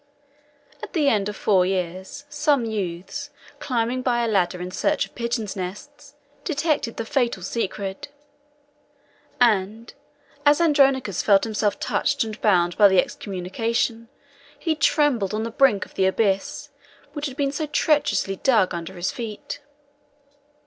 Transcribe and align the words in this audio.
At 0.81 0.93
the 0.93 1.09
end 1.09 1.29
of 1.29 1.35
four 1.35 1.63
years, 1.63 2.25
some 2.27 2.65
youths, 2.65 3.29
climbing 3.59 4.01
by 4.01 4.23
a 4.23 4.27
ladder 4.27 4.59
in 4.59 4.71
search 4.71 5.05
of 5.05 5.13
pigeons' 5.13 5.55
nests, 5.55 6.15
detected 6.43 6.97
the 6.97 7.05
fatal 7.05 7.43
secret; 7.43 8.07
and, 9.39 9.93
as 10.43 10.59
Andronicus 10.59 11.21
felt 11.21 11.43
himself 11.43 11.79
touched 11.79 12.23
and 12.23 12.41
bound 12.41 12.79
by 12.79 12.87
the 12.87 12.97
excommunication, 12.97 14.09
he 14.57 14.73
trembled 14.73 15.35
on 15.35 15.43
the 15.43 15.51
brink 15.51 15.85
of 15.85 15.93
the 15.93 16.07
abyss 16.07 16.69
which 17.13 17.27
had 17.27 17.37
been 17.37 17.51
so 17.51 17.67
treacherously 17.67 18.37
dug 18.37 18.73
under 18.73 18.93
his 18.95 19.11
feet. 19.11 19.59